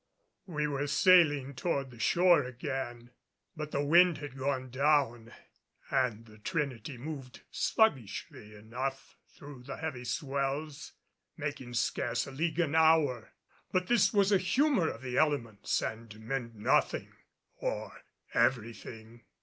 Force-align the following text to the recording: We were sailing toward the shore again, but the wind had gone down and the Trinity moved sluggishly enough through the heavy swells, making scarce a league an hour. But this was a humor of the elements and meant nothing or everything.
We 0.47 0.65
were 0.65 0.87
sailing 0.87 1.53
toward 1.53 1.91
the 1.91 1.99
shore 1.99 2.43
again, 2.43 3.11
but 3.55 3.69
the 3.69 3.85
wind 3.85 4.17
had 4.17 4.35
gone 4.35 4.71
down 4.71 5.31
and 5.91 6.25
the 6.25 6.39
Trinity 6.39 6.97
moved 6.97 7.43
sluggishly 7.51 8.55
enough 8.55 9.15
through 9.29 9.61
the 9.61 9.77
heavy 9.77 10.03
swells, 10.05 10.93
making 11.37 11.75
scarce 11.75 12.25
a 12.25 12.31
league 12.31 12.59
an 12.59 12.73
hour. 12.73 13.33
But 13.71 13.85
this 13.89 14.11
was 14.11 14.31
a 14.31 14.39
humor 14.39 14.89
of 14.89 15.03
the 15.03 15.19
elements 15.19 15.79
and 15.83 16.19
meant 16.19 16.55
nothing 16.55 17.13
or 17.57 18.01
everything. 18.33 19.21